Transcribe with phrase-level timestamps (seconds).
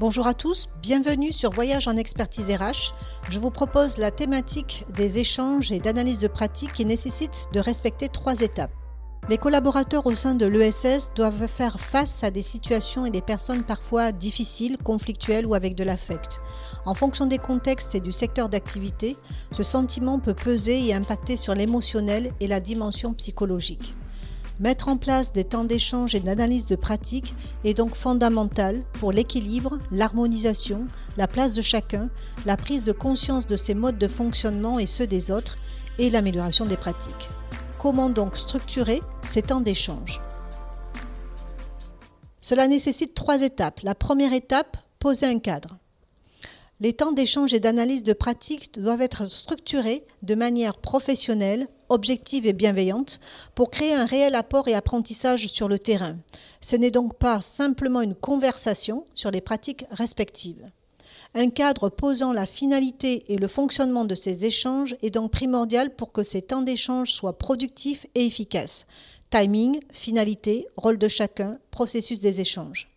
[0.00, 2.94] Bonjour à tous, bienvenue sur Voyage en expertise RH.
[3.30, 8.08] Je vous propose la thématique des échanges et d'analyse de pratique qui nécessite de respecter
[8.08, 8.70] trois étapes.
[9.28, 13.64] Les collaborateurs au sein de l'ESS doivent faire face à des situations et des personnes
[13.64, 16.40] parfois difficiles, conflictuelles ou avec de l'affect.
[16.86, 19.16] En fonction des contextes et du secteur d'activité,
[19.50, 23.96] ce sentiment peut peser et impacter sur l'émotionnel et la dimension psychologique.
[24.60, 29.78] Mettre en place des temps d'échange et d'analyse de pratique est donc fondamental pour l'équilibre,
[29.92, 32.10] l'harmonisation, la place de chacun,
[32.44, 35.58] la prise de conscience de ses modes de fonctionnement et ceux des autres,
[36.00, 37.28] et l'amélioration des pratiques.
[37.78, 40.20] Comment donc structurer ces temps d'échange?
[42.40, 43.80] Cela nécessite trois étapes.
[43.84, 45.78] La première étape, poser un cadre.
[46.80, 52.52] Les temps d'échange et d'analyse de pratique doivent être structurés de manière professionnelle, objective et
[52.52, 53.20] bienveillante
[53.54, 56.16] pour créer un réel apport et apprentissage sur le terrain.
[56.60, 60.70] Ce n'est donc pas simplement une conversation sur les pratiques respectives.
[61.34, 66.12] Un cadre posant la finalité et le fonctionnement de ces échanges est donc primordial pour
[66.12, 68.86] que ces temps d'échange soient productifs et efficaces.
[69.30, 72.88] Timing, finalité, rôle de chacun, processus des échanges.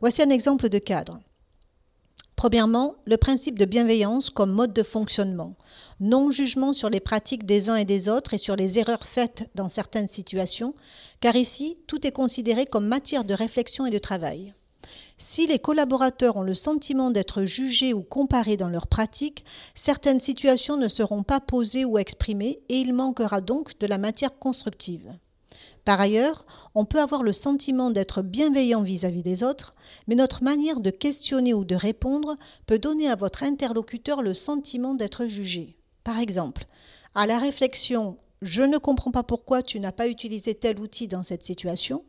[0.00, 1.20] Voici un exemple de cadre.
[2.48, 5.56] Premièrement, le principe de bienveillance comme mode de fonctionnement.
[5.98, 9.68] Non-jugement sur les pratiques des uns et des autres et sur les erreurs faites dans
[9.68, 10.76] certaines situations,
[11.18, 14.54] car ici, tout est considéré comme matière de réflexion et de travail.
[15.18, 20.76] Si les collaborateurs ont le sentiment d'être jugés ou comparés dans leurs pratiques, certaines situations
[20.76, 25.16] ne seront pas posées ou exprimées et il manquera donc de la matière constructive.
[25.84, 29.74] Par ailleurs, on peut avoir le sentiment d'être bienveillant vis-à-vis des autres,
[30.08, 34.94] mais notre manière de questionner ou de répondre peut donner à votre interlocuteur le sentiment
[34.94, 35.76] d'être jugé.
[36.04, 36.66] Par exemple,
[37.14, 41.22] à la réflexion je ne comprends pas pourquoi tu n'as pas utilisé tel outil dans
[41.22, 42.04] cette situation,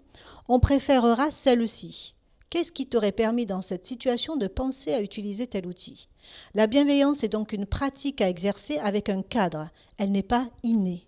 [0.48, 2.16] on préférera celle-ci.
[2.50, 6.10] Qu'est-ce qui t'aurait permis dans cette situation de penser à utiliser tel outil?
[6.54, 11.07] La bienveillance est donc une pratique à exercer avec un cadre, elle n'est pas innée.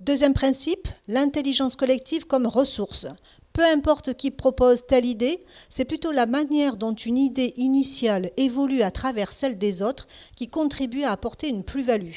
[0.00, 3.06] Deuxième principe, l'intelligence collective comme ressource.
[3.52, 8.80] Peu importe qui propose telle idée, c'est plutôt la manière dont une idée initiale évolue
[8.80, 12.16] à travers celle des autres qui contribue à apporter une plus-value.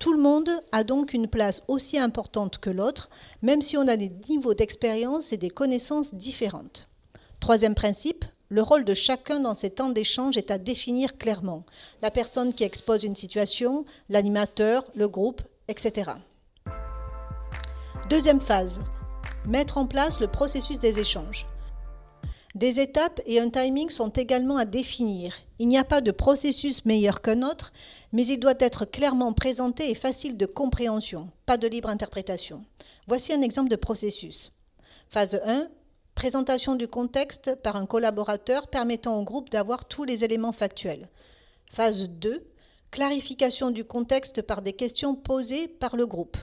[0.00, 3.08] Tout le monde a donc une place aussi importante que l'autre,
[3.42, 6.88] même si on a des niveaux d'expérience et des connaissances différentes.
[7.38, 11.64] Troisième principe, le rôle de chacun dans ces temps d'échange est à définir clairement.
[12.02, 16.10] La personne qui expose une situation, l'animateur, le groupe, etc.
[18.10, 18.82] Deuxième phase,
[19.46, 21.46] mettre en place le processus des échanges.
[22.56, 25.32] Des étapes et un timing sont également à définir.
[25.60, 27.72] Il n'y a pas de processus meilleur qu'un autre,
[28.10, 32.64] mais il doit être clairement présenté et facile de compréhension, pas de libre interprétation.
[33.06, 34.50] Voici un exemple de processus.
[35.08, 35.68] Phase 1,
[36.16, 41.08] présentation du contexte par un collaborateur permettant au groupe d'avoir tous les éléments factuels.
[41.70, 42.44] Phase 2,
[42.90, 46.36] clarification du contexte par des questions posées par le groupe.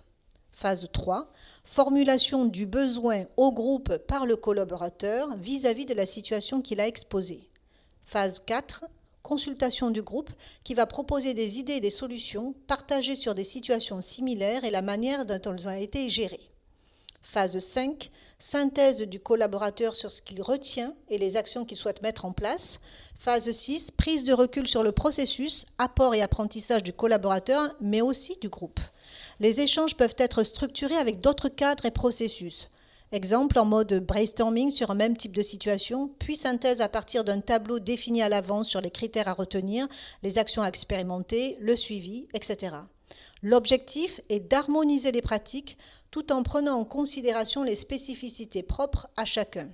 [0.59, 1.31] Phase 3,
[1.65, 7.47] formulation du besoin au groupe par le collaborateur vis-à-vis de la situation qu'il a exposée.
[8.05, 8.85] Phase 4,
[9.21, 10.31] consultation du groupe
[10.63, 14.81] qui va proposer des idées et des solutions partagées sur des situations similaires et la
[14.81, 16.49] manière dont elles ont été gérées.
[17.29, 22.23] Phase 5, synthèse du collaborateur sur ce qu'il retient et les actions qu'il souhaite mettre
[22.23, 22.79] en place.
[23.19, 28.37] Phase 6, prise de recul sur le processus, apport et apprentissage du collaborateur, mais aussi
[28.39, 28.79] du groupe.
[29.41, 32.69] Les échanges peuvent être structurés avec d'autres cadres et processus.
[33.11, 37.41] Exemple en mode brainstorming sur un même type de situation, puis synthèse à partir d'un
[37.41, 39.85] tableau défini à l'avance sur les critères à retenir,
[40.23, 42.77] les actions à expérimenter, le suivi, etc.
[43.43, 45.77] L'objectif est d'harmoniser les pratiques
[46.11, 49.69] tout en prenant en considération les spécificités propres à chacun.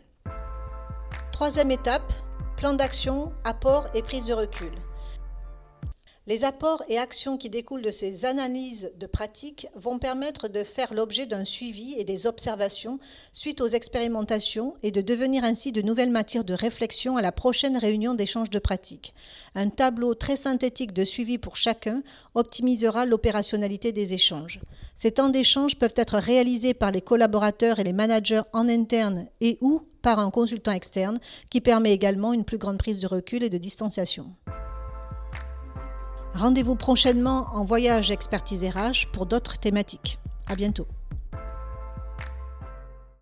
[1.31, 2.13] Troisième étape,
[2.57, 4.71] plan d'action, apport et prise de recul.
[6.25, 10.93] Les apports et actions qui découlent de ces analyses de pratique vont permettre de faire
[10.93, 12.97] l'objet d'un suivi et des observations
[13.33, 17.75] suite aux expérimentations et de devenir ainsi de nouvelles matières de réflexion à la prochaine
[17.75, 19.13] réunion d'échange de pratiques.
[19.53, 22.03] Un tableau très synthétique de suivi pour chacun
[22.35, 24.61] optimisera l'opérationnalité des échanges.
[24.95, 29.57] Ces temps d'échange peuvent être réalisés par les collaborateurs et les managers en interne et
[29.59, 31.19] ou par un consultant externe
[31.49, 34.27] qui permet également une plus grande prise de recul et de distanciation.
[36.43, 40.19] Rendez-vous prochainement en voyage expertise RH pour d'autres thématiques.
[40.49, 40.85] À bientôt.